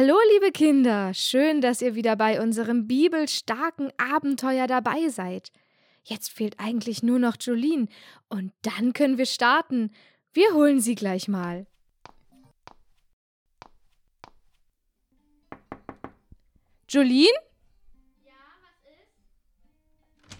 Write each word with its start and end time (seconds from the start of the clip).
Hallo, 0.00 0.16
liebe 0.34 0.52
Kinder, 0.52 1.12
schön, 1.12 1.60
dass 1.60 1.82
ihr 1.82 1.96
wieder 1.96 2.14
bei 2.14 2.40
unserem 2.40 2.86
bibelstarken 2.86 3.90
Abenteuer 3.96 4.68
dabei 4.68 5.08
seid. 5.08 5.50
Jetzt 6.04 6.30
fehlt 6.30 6.60
eigentlich 6.60 7.02
nur 7.02 7.18
noch 7.18 7.34
Jolene 7.40 7.88
und 8.28 8.52
dann 8.62 8.92
können 8.92 9.18
wir 9.18 9.26
starten. 9.26 9.90
Wir 10.32 10.54
holen 10.54 10.80
sie 10.80 10.94
gleich 10.94 11.26
mal. 11.26 11.66
Jolene? 16.88 17.26
Ja, 18.24 18.34
was 18.62 18.92
ist? 18.92 20.38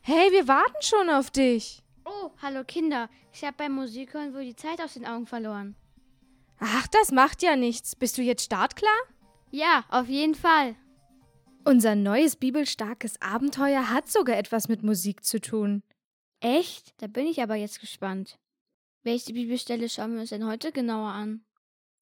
Hey, 0.00 0.32
wir 0.32 0.48
warten 0.48 0.82
schon 0.82 1.08
auf 1.08 1.30
dich. 1.30 1.84
Oh, 2.04 2.32
hallo 2.42 2.64
Kinder. 2.64 3.08
Ich 3.32 3.44
habe 3.44 3.58
beim 3.58 3.74
Musikhören 3.74 4.34
wohl 4.34 4.42
die 4.42 4.56
Zeit 4.56 4.80
aus 4.80 4.94
den 4.94 5.06
Augen 5.06 5.28
verloren. 5.28 5.76
Ach, 6.64 6.86
das 6.86 7.10
macht 7.10 7.42
ja 7.42 7.56
nichts. 7.56 7.96
Bist 7.96 8.16
du 8.18 8.22
jetzt 8.22 8.44
startklar? 8.44 8.94
Ja, 9.50 9.84
auf 9.88 10.06
jeden 10.06 10.36
Fall. 10.36 10.76
Unser 11.64 11.96
neues 11.96 12.36
bibelstarkes 12.36 13.20
Abenteuer 13.20 13.90
hat 13.90 14.08
sogar 14.08 14.36
etwas 14.36 14.68
mit 14.68 14.84
Musik 14.84 15.24
zu 15.24 15.40
tun. 15.40 15.82
Echt? 16.38 16.94
Da 16.98 17.08
bin 17.08 17.26
ich 17.26 17.42
aber 17.42 17.56
jetzt 17.56 17.80
gespannt. 17.80 18.38
Welche 19.02 19.32
Bibelstelle 19.32 19.88
schauen 19.88 20.14
wir 20.14 20.20
uns 20.20 20.30
denn 20.30 20.46
heute 20.46 20.70
genauer 20.70 21.10
an? 21.10 21.44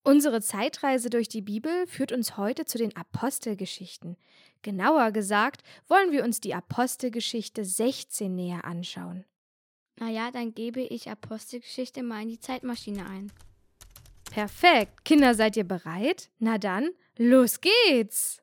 Unsere 0.03 0.43
Zeitreise 0.43 1.09
durch 1.09 1.29
die 1.29 1.43
Bibel 1.43 1.87
führt 1.87 2.13
uns 2.13 2.37
heute 2.37 2.67
zu 2.67 2.77
den 2.77 2.95
Apostelgeschichten. 2.95 4.19
Genauer 4.61 5.11
gesagt 5.13 5.63
wollen 5.89 6.13
wir 6.13 6.23
uns 6.23 6.39
die 6.39 6.55
Apostelgeschichte 6.55 7.65
16 7.65 8.35
näher 8.35 8.67
anschauen. 8.67 9.25
Naja, 9.99 10.31
dann 10.31 10.53
gebe 10.53 10.83
ich 10.83 11.11
Apostelgeschichte 11.11 12.03
mal 12.03 12.23
in 12.23 12.29
die 12.29 12.41
Zeitmaschine 12.41 13.07
ein. 13.07 13.33
Perfekt. 14.31 15.05
Kinder, 15.05 15.35
seid 15.35 15.57
ihr 15.57 15.65
bereit? 15.65 16.31
Na 16.39 16.57
dann, 16.57 16.91
los 17.17 17.61
geht's! 17.61 18.39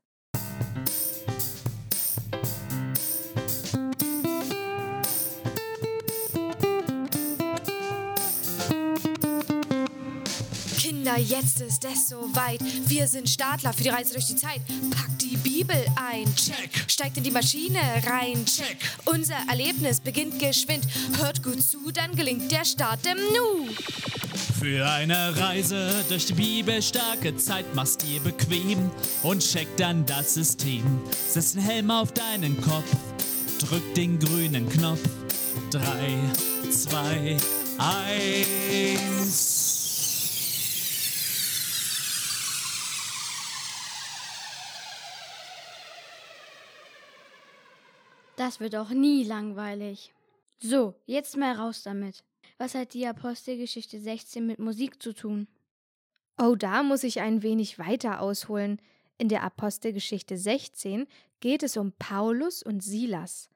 Kinder, 10.78 11.18
jetzt 11.20 11.62
ist 11.62 11.86
es 11.86 12.10
soweit. 12.10 12.60
Wir 12.90 13.08
sind 13.08 13.30
Startler 13.30 13.72
für 13.72 13.84
die 13.84 13.90
Reise 13.90 14.14
durch 14.14 14.28
die 14.28 14.36
Zeit. 14.36 14.60
Packt 14.92 15.22
die 15.22 15.38
Bibel 15.38 15.86
ein. 15.96 16.26
Check. 16.36 16.70
Steigt 16.88 17.16
in 17.16 17.24
die 17.24 17.32
Maschine 17.32 17.80
rein. 18.06 18.46
Check. 18.46 18.78
Unser 19.06 19.38
Erlebnis 19.50 20.02
beginnt 20.02 20.38
geschwind. 20.38 20.86
Hört 21.18 21.42
gut 21.44 21.64
zu, 21.64 21.92
dann 21.94 22.14
gelingt 22.14 22.52
der 22.52 22.66
Start 22.66 23.06
im 23.06 23.18
Nu. 23.34 23.70
Für 24.38 24.90
eine 24.90 25.40
Reise 25.40 26.06
durch 26.10 26.26
die 26.28 26.34
bibelstarke 26.34 27.36
Zeit 27.38 27.74
machst 27.76 28.04
dir 28.04 28.20
bequem 28.20 28.92
und 29.24 29.40
check 29.42 29.68
dann 29.78 30.06
das 30.06 30.34
System. 30.36 30.84
Setz 31.28 31.54
den 31.54 31.62
Helm 31.62 31.92
auf 31.92 32.12
deinen 32.12 32.60
Kopf, 32.62 32.96
drück 33.60 33.94
den 33.96 34.20
grünen 34.20 34.70
Knopf. 34.70 35.02
Drei, 35.72 36.18
zwei, 36.72 37.38
eins. 37.78 39.58
Das 48.38 48.60
wird 48.60 48.76
auch 48.76 48.90
nie 48.90 49.24
langweilig. 49.24 50.14
So, 50.60 50.94
jetzt 51.06 51.38
mal 51.38 51.54
raus 51.56 51.82
damit. 51.84 52.24
Was 52.60 52.74
hat 52.74 52.94
die 52.96 53.06
Apostelgeschichte 53.06 54.00
16 54.00 54.46
mit 54.46 54.58
Musik 54.58 55.02
zu 55.02 55.14
tun? 55.14 55.48
Oh, 56.40 56.56
da 56.56 56.82
muss 56.82 57.04
ich 57.04 57.22
ein 57.22 57.44
wenig 57.44 57.78
weiter 57.78 58.20
ausholen. 58.20 58.82
In 59.20 59.30
der 59.30 59.44
Apostelgeschichte 59.44 60.38
16 60.38 61.06
geht 61.40 61.62
es 61.62 61.78
um 61.78 61.92
Paulus 62.00 62.64
und 62.64 62.84
Silas. 62.84 63.50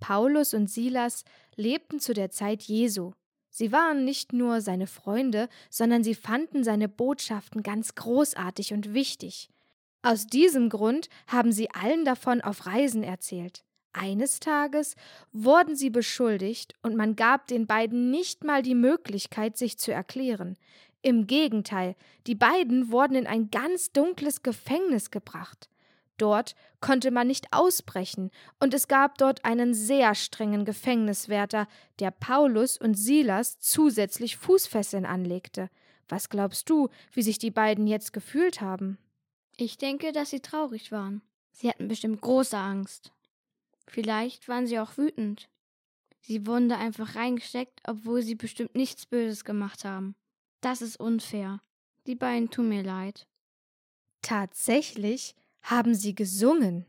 Paulus 0.00 0.54
und 0.54 0.68
Silas 0.68 1.24
lebten 1.54 2.00
zu 2.00 2.14
der 2.14 2.30
Zeit 2.30 2.62
Jesu. 2.62 3.12
Sie 3.50 3.70
waren 3.70 4.04
nicht 4.04 4.32
nur 4.32 4.60
seine 4.60 4.86
Freunde, 4.86 5.48
sondern 5.70 6.02
sie 6.02 6.14
fanden 6.14 6.64
seine 6.64 6.88
Botschaften 6.88 7.62
ganz 7.62 7.94
großartig 7.94 8.72
und 8.72 8.92
wichtig. 8.92 9.50
Aus 10.02 10.26
diesem 10.26 10.68
Grund 10.68 11.08
haben 11.26 11.52
sie 11.52 11.70
allen 11.70 12.04
davon 12.04 12.40
auf 12.40 12.66
Reisen 12.66 13.02
erzählt. 13.02 13.64
Eines 13.98 14.38
Tages 14.38 14.94
wurden 15.32 15.74
sie 15.74 15.90
beschuldigt 15.90 16.74
und 16.82 16.94
man 16.94 17.16
gab 17.16 17.48
den 17.48 17.66
beiden 17.66 18.10
nicht 18.10 18.44
mal 18.44 18.62
die 18.62 18.76
Möglichkeit, 18.76 19.56
sich 19.56 19.76
zu 19.76 19.92
erklären. 19.92 20.56
Im 21.02 21.26
Gegenteil, 21.26 21.96
die 22.26 22.36
beiden 22.36 22.92
wurden 22.92 23.16
in 23.16 23.26
ein 23.26 23.50
ganz 23.50 23.92
dunkles 23.92 24.42
Gefängnis 24.42 25.10
gebracht. 25.10 25.68
Dort 26.16 26.54
konnte 26.80 27.10
man 27.10 27.26
nicht 27.26 27.52
ausbrechen, 27.52 28.30
und 28.60 28.74
es 28.74 28.88
gab 28.88 29.18
dort 29.18 29.44
einen 29.44 29.74
sehr 29.74 30.14
strengen 30.14 30.64
Gefängniswärter, 30.64 31.66
der 31.98 32.10
Paulus 32.10 32.76
und 32.76 32.94
Silas 32.94 33.58
zusätzlich 33.58 34.36
Fußfesseln 34.36 35.06
anlegte. 35.06 35.70
Was 36.08 36.28
glaubst 36.28 36.70
du, 36.70 36.88
wie 37.12 37.22
sich 37.22 37.38
die 37.38 37.50
beiden 37.50 37.86
jetzt 37.86 38.12
gefühlt 38.12 38.60
haben? 38.60 38.98
Ich 39.56 39.76
denke, 39.76 40.12
dass 40.12 40.30
sie 40.30 40.40
traurig 40.40 40.92
waren. 40.92 41.22
Sie 41.52 41.68
hatten 41.68 41.88
bestimmt 41.88 42.20
große 42.20 42.56
Angst. 42.56 43.12
Vielleicht 43.88 44.48
waren 44.48 44.66
sie 44.66 44.78
auch 44.78 44.96
wütend. 44.96 45.48
Sie 46.20 46.46
wurden 46.46 46.68
da 46.68 46.78
einfach 46.78 47.14
reingesteckt, 47.14 47.80
obwohl 47.86 48.22
sie 48.22 48.34
bestimmt 48.34 48.74
nichts 48.74 49.06
Böses 49.06 49.44
gemacht 49.44 49.84
haben. 49.84 50.14
Das 50.60 50.82
ist 50.82 51.00
unfair. 51.00 51.60
Die 52.06 52.14
beiden 52.14 52.50
tun 52.50 52.68
mir 52.68 52.82
leid. 52.82 53.26
Tatsächlich 54.22 55.34
haben 55.62 55.94
sie 55.94 56.14
gesungen. 56.14 56.84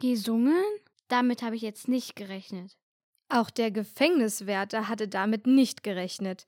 Gesungen? 0.00 0.64
Damit 1.08 1.42
habe 1.42 1.56
ich 1.56 1.62
jetzt 1.62 1.88
nicht 1.88 2.16
gerechnet. 2.16 2.76
Auch 3.28 3.50
der 3.50 3.70
Gefängniswärter 3.70 4.88
hatte 4.88 5.08
damit 5.08 5.46
nicht 5.46 5.82
gerechnet. 5.82 6.46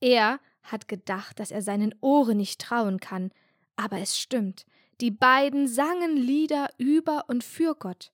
Er 0.00 0.40
hat 0.62 0.88
gedacht, 0.88 1.38
dass 1.40 1.50
er 1.50 1.62
seinen 1.62 1.94
Ohren 2.00 2.36
nicht 2.36 2.60
trauen 2.60 3.00
kann, 3.00 3.30
aber 3.76 3.98
es 3.98 4.18
stimmt. 4.18 4.64
Die 5.00 5.10
beiden 5.10 5.66
sangen 5.66 6.16
Lieder 6.16 6.68
über 6.78 7.24
und 7.28 7.42
für 7.44 7.74
Gott. 7.74 8.12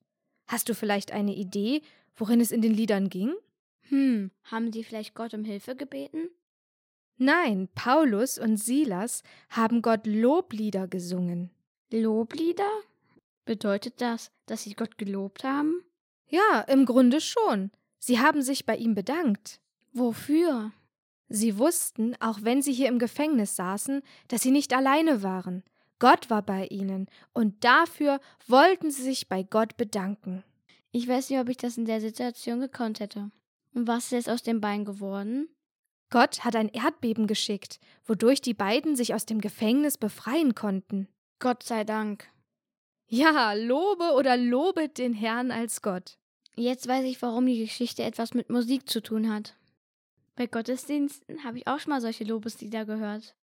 Hast 0.51 0.69
du 0.69 0.75
vielleicht 0.75 1.13
eine 1.13 1.33
Idee, 1.33 1.81
worin 2.17 2.41
es 2.41 2.51
in 2.51 2.61
den 2.61 2.75
Liedern 2.75 3.09
ging? 3.09 3.33
Hm, 3.83 4.33
haben 4.43 4.73
sie 4.73 4.83
vielleicht 4.83 5.15
Gott 5.15 5.33
um 5.33 5.45
Hilfe 5.45 5.77
gebeten? 5.77 6.29
Nein, 7.19 7.69
Paulus 7.77 8.37
und 8.37 8.57
Silas 8.57 9.23
haben 9.49 9.81
Gott 9.81 10.09
Loblieder 10.09 10.89
gesungen. 10.89 11.51
Loblieder? 11.93 12.69
Bedeutet 13.45 14.01
das, 14.01 14.33
dass 14.47 14.65
sie 14.65 14.75
Gott 14.75 14.99
gelobt 14.99 15.45
haben? 15.45 15.85
Ja, 16.27 16.63
im 16.67 16.85
Grunde 16.85 17.21
schon. 17.21 17.71
Sie 18.01 18.19
haben 18.19 18.43
sich 18.43 18.67
bei 18.67 18.75
ihm 18.75 18.97
bedankt. 18.97 19.61
Wofür? 19.93 20.73
Sie 21.29 21.59
wussten, 21.59 22.17
auch 22.19 22.41
wenn 22.43 22.61
sie 22.61 22.73
hier 22.73 22.89
im 22.89 22.99
Gefängnis 22.99 23.55
saßen, 23.55 24.03
dass 24.27 24.43
sie 24.43 24.51
nicht 24.51 24.75
alleine 24.75 25.23
waren. 25.23 25.63
Gott 26.01 26.29
war 26.31 26.43
bei 26.43 26.67
ihnen, 26.67 27.07
und 27.33 27.63
dafür 27.63 28.21
wollten 28.49 28.91
sie 28.91 29.03
sich 29.03 29.29
bei 29.29 29.45
Gott 29.45 29.77
bedanken. 29.77 30.43
Ich 30.91 31.07
weiß 31.07 31.31
nicht, 31.31 31.39
ob 31.39 31.49
ich 31.49 31.57
das 31.57 31.77
in 31.77 31.85
der 31.85 32.01
Situation 32.01 32.59
gekonnt 32.59 32.99
hätte. 32.99 33.31
Und 33.75 33.87
was 33.87 34.07
ist 34.07 34.13
jetzt 34.13 34.31
aus 34.31 34.43
dem 34.43 34.61
Bein 34.61 34.85
geworden? 34.85 35.49
Gott 36.11 36.45
hat 36.45 36.57
ein 36.57 36.69
Erdbeben 36.69 37.29
geschickt, 37.29 37.79
wodurch 38.05 38.41
die 38.41 38.55
beiden 38.55 38.97
sich 38.97 39.15
aus 39.15 39.27
dem 39.27 39.41
Gefängnis 39.41 39.97
befreien 39.97 40.57
konnten. 40.57 41.07
Gott 41.39 41.63
sei 41.63 41.85
Dank. 41.85 42.29
Ja, 43.07 43.53
lobe 43.53 44.15
oder 44.17 44.37
lobet 44.37 44.99
den 44.99 45.15
Herrn 45.15 45.53
als 45.53 45.83
Gott. 45.83 46.17
Jetzt 46.57 46.89
weiß 46.89 47.05
ich, 47.05 47.23
warum 47.23 47.47
die 47.47 47.59
Geschichte 47.59 48.03
etwas 48.03 48.35
mit 48.35 48.51
Musik 48.51 48.89
zu 48.89 49.01
tun 49.01 49.33
hat. 49.33 49.55
Bei 50.35 50.47
Gottesdiensten 50.47 51.45
habe 51.45 51.59
ich 51.59 51.67
auch 51.67 51.79
schon 51.79 51.91
mal 51.91 52.01
solche 52.01 52.25
Lobeslieder 52.25 52.85
gehört. 52.85 53.37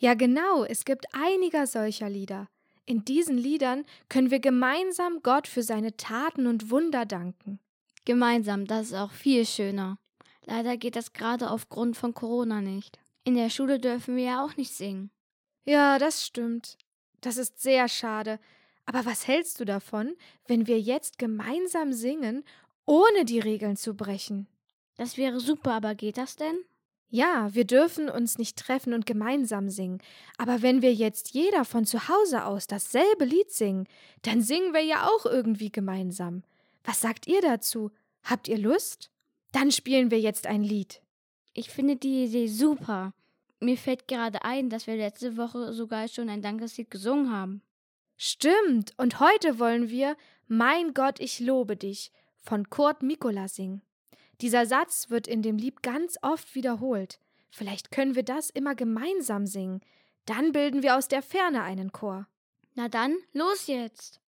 Ja, 0.00 0.14
genau, 0.14 0.64
es 0.64 0.86
gibt 0.86 1.04
einiger 1.12 1.66
solcher 1.66 2.08
Lieder. 2.08 2.48
In 2.86 3.04
diesen 3.04 3.36
Liedern 3.36 3.84
können 4.08 4.30
wir 4.30 4.40
gemeinsam 4.40 5.20
Gott 5.22 5.46
für 5.46 5.62
seine 5.62 5.94
Taten 5.98 6.46
und 6.46 6.70
Wunder 6.70 7.04
danken. 7.04 7.60
Gemeinsam, 8.06 8.64
das 8.64 8.86
ist 8.86 8.94
auch 8.94 9.10
viel 9.10 9.44
schöner. 9.44 9.98
Leider 10.46 10.78
geht 10.78 10.96
das 10.96 11.12
gerade 11.12 11.50
aufgrund 11.50 11.98
von 11.98 12.14
Corona 12.14 12.62
nicht. 12.62 12.98
In 13.24 13.34
der 13.34 13.50
Schule 13.50 13.78
dürfen 13.78 14.16
wir 14.16 14.24
ja 14.24 14.44
auch 14.44 14.56
nicht 14.56 14.72
singen. 14.72 15.10
Ja, 15.66 15.98
das 15.98 16.26
stimmt. 16.26 16.78
Das 17.20 17.36
ist 17.36 17.60
sehr 17.60 17.86
schade. 17.86 18.40
Aber 18.86 19.04
was 19.04 19.28
hältst 19.28 19.60
du 19.60 19.66
davon, 19.66 20.16
wenn 20.46 20.66
wir 20.66 20.80
jetzt 20.80 21.18
gemeinsam 21.18 21.92
singen, 21.92 22.42
ohne 22.86 23.26
die 23.26 23.38
Regeln 23.38 23.76
zu 23.76 23.94
brechen? 23.94 24.46
Das 24.96 25.18
wäre 25.18 25.40
super, 25.40 25.74
aber 25.74 25.94
geht 25.94 26.16
das 26.16 26.36
denn? 26.36 26.58
Ja, 27.12 27.52
wir 27.52 27.64
dürfen 27.64 28.08
uns 28.08 28.38
nicht 28.38 28.56
treffen 28.56 28.94
und 28.94 29.04
gemeinsam 29.04 29.68
singen. 29.68 30.00
Aber 30.38 30.62
wenn 30.62 30.80
wir 30.80 30.94
jetzt 30.94 31.30
jeder 31.30 31.64
von 31.64 31.84
zu 31.84 32.08
Hause 32.08 32.44
aus 32.44 32.68
dasselbe 32.68 33.24
Lied 33.24 33.50
singen, 33.50 33.88
dann 34.22 34.40
singen 34.42 34.72
wir 34.72 34.84
ja 34.84 35.08
auch 35.08 35.26
irgendwie 35.26 35.72
gemeinsam. 35.72 36.44
Was 36.84 37.00
sagt 37.00 37.26
ihr 37.26 37.42
dazu? 37.42 37.90
Habt 38.22 38.46
ihr 38.46 38.58
Lust? 38.58 39.10
Dann 39.50 39.72
spielen 39.72 40.12
wir 40.12 40.20
jetzt 40.20 40.46
ein 40.46 40.62
Lied. 40.62 41.02
Ich 41.52 41.70
finde 41.70 41.96
die 41.96 42.24
Idee 42.24 42.46
super. 42.46 43.12
mir 43.58 43.76
fällt 43.76 44.06
gerade 44.06 44.44
ein, 44.44 44.70
dass 44.70 44.86
wir 44.86 44.96
letzte 44.96 45.36
Woche 45.36 45.72
sogar 45.72 46.06
schon 46.06 46.28
ein 46.28 46.42
Dankeslied 46.42 46.90
gesungen 46.90 47.32
haben. 47.32 47.60
Stimmt, 48.16 48.94
und 48.96 49.18
heute 49.18 49.58
wollen 49.58 49.90
wir 49.90 50.16
Mein 50.46 50.94
Gott, 50.94 51.18
ich 51.20 51.40
lobe 51.40 51.76
dich 51.76 52.12
von 52.38 52.70
Kurt 52.70 53.02
Mikola 53.02 53.48
singen. 53.48 53.82
Dieser 54.40 54.66
Satz 54.66 55.10
wird 55.10 55.26
in 55.26 55.42
dem 55.42 55.56
Lied 55.56 55.82
ganz 55.82 56.16
oft 56.22 56.54
wiederholt. 56.54 57.18
Vielleicht 57.50 57.90
können 57.90 58.14
wir 58.14 58.22
das 58.22 58.50
immer 58.50 58.74
gemeinsam 58.74 59.46
singen. 59.46 59.80
Dann 60.24 60.52
bilden 60.52 60.82
wir 60.82 60.96
aus 60.96 61.08
der 61.08 61.22
Ferne 61.22 61.62
einen 61.62 61.92
Chor. 61.92 62.26
Na 62.74 62.88
dann, 62.88 63.16
los 63.32 63.66
jetzt! 63.66 64.20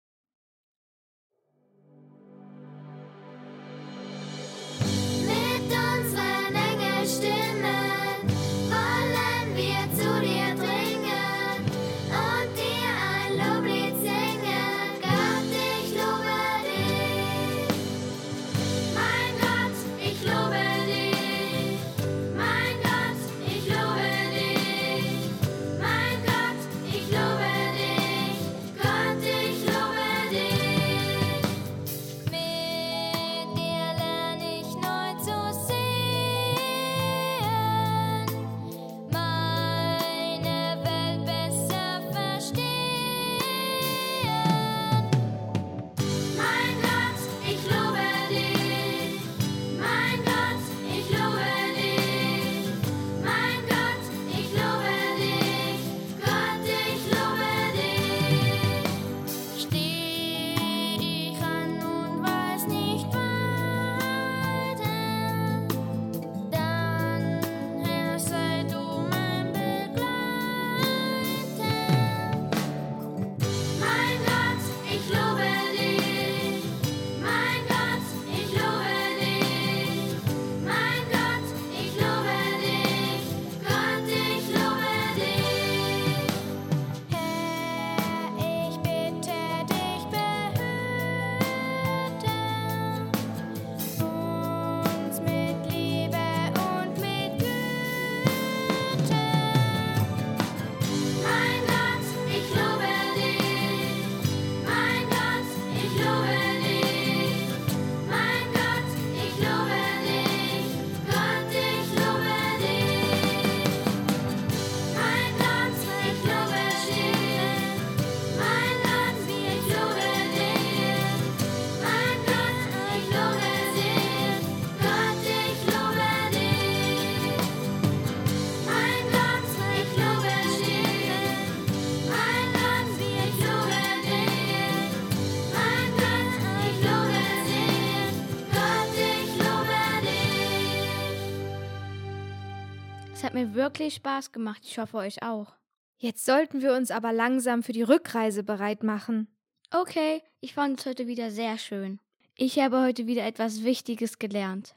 Hat 143.32 143.38
mir 143.48 143.54
wirklich 143.54 143.94
Spaß 143.94 144.32
gemacht. 144.32 144.60
Ich 144.62 144.78
hoffe 144.78 144.98
euch 144.98 145.22
auch. 145.22 145.54
Jetzt 145.96 146.26
sollten 146.26 146.60
wir 146.60 146.74
uns 146.74 146.90
aber 146.90 147.14
langsam 147.14 147.62
für 147.62 147.72
die 147.72 147.82
Rückreise 147.82 148.42
bereit 148.42 148.82
machen. 148.82 149.26
Okay, 149.70 150.22
ich 150.40 150.52
fand 150.52 150.78
es 150.78 150.84
heute 150.84 151.06
wieder 151.06 151.30
sehr 151.30 151.56
schön. 151.56 151.98
Ich 152.36 152.58
habe 152.58 152.82
heute 152.82 153.06
wieder 153.06 153.24
etwas 153.24 153.64
Wichtiges 153.64 154.18
gelernt. 154.18 154.74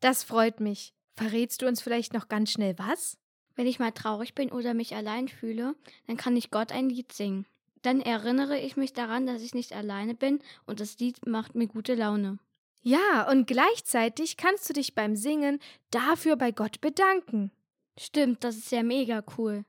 Das 0.00 0.22
freut 0.22 0.58
mich. 0.58 0.94
Verrätst 1.16 1.60
du 1.60 1.66
uns 1.66 1.82
vielleicht 1.82 2.14
noch 2.14 2.28
ganz 2.28 2.50
schnell 2.50 2.78
was? 2.78 3.18
Wenn 3.56 3.66
ich 3.66 3.78
mal 3.78 3.92
traurig 3.92 4.34
bin 4.34 4.50
oder 4.50 4.72
mich 4.72 4.94
allein 4.94 5.28
fühle, 5.28 5.74
dann 6.06 6.16
kann 6.16 6.34
ich 6.34 6.50
Gott 6.50 6.72
ein 6.72 6.88
Lied 6.88 7.12
singen. 7.12 7.44
Dann 7.82 8.00
erinnere 8.00 8.58
ich 8.58 8.78
mich 8.78 8.94
daran, 8.94 9.26
dass 9.26 9.42
ich 9.42 9.52
nicht 9.52 9.74
alleine 9.74 10.14
bin 10.14 10.38
und 10.64 10.80
das 10.80 10.98
Lied 10.98 11.26
macht 11.26 11.54
mir 11.54 11.66
gute 11.66 11.94
Laune. 11.94 12.38
Ja, 12.80 13.28
und 13.30 13.46
gleichzeitig 13.46 14.38
kannst 14.38 14.66
du 14.70 14.72
dich 14.72 14.94
beim 14.94 15.14
Singen 15.14 15.58
dafür 15.90 16.36
bei 16.36 16.52
Gott 16.52 16.80
bedanken. 16.80 17.50
Stimmt, 17.98 18.44
das 18.44 18.56
ist 18.56 18.70
ja 18.70 18.82
mega 18.82 19.22
cool. 19.36 19.64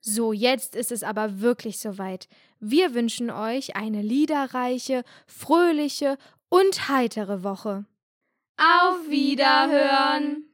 So, 0.00 0.32
jetzt 0.32 0.76
ist 0.76 0.92
es 0.92 1.02
aber 1.02 1.40
wirklich 1.40 1.78
soweit. 1.78 2.28
Wir 2.60 2.94
wünschen 2.94 3.30
euch 3.30 3.76
eine 3.76 4.02
liederreiche, 4.02 5.02
fröhliche 5.26 6.18
und 6.48 6.88
heitere 6.88 7.42
Woche. 7.42 7.86
Auf 8.56 9.08
Wiederhören! 9.08 10.44